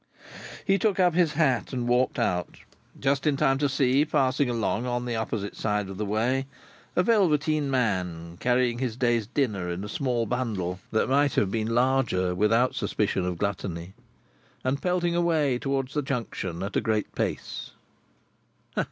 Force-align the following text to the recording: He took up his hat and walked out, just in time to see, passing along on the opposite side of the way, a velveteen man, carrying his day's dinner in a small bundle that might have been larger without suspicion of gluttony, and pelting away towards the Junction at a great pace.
He 0.65 0.79
took 0.79 0.99
up 0.99 1.13
his 1.13 1.33
hat 1.33 1.71
and 1.71 1.87
walked 1.87 2.17
out, 2.17 2.57
just 2.99 3.27
in 3.27 3.37
time 3.37 3.59
to 3.59 3.69
see, 3.69 4.03
passing 4.03 4.49
along 4.49 4.87
on 4.87 5.05
the 5.05 5.15
opposite 5.15 5.55
side 5.55 5.89
of 5.89 5.99
the 5.99 6.05
way, 6.07 6.47
a 6.95 7.03
velveteen 7.03 7.69
man, 7.69 8.37
carrying 8.39 8.79
his 8.79 8.95
day's 8.97 9.27
dinner 9.27 9.69
in 9.69 9.83
a 9.83 9.87
small 9.87 10.25
bundle 10.25 10.79
that 10.89 11.07
might 11.07 11.35
have 11.35 11.51
been 11.51 11.75
larger 11.75 12.33
without 12.33 12.73
suspicion 12.73 13.27
of 13.27 13.37
gluttony, 13.37 13.93
and 14.63 14.81
pelting 14.81 15.15
away 15.15 15.59
towards 15.59 15.93
the 15.93 16.01
Junction 16.01 16.63
at 16.63 16.75
a 16.75 16.81
great 16.81 17.13
pace. 17.13 17.69